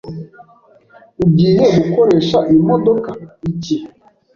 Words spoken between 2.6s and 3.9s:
modoka iki?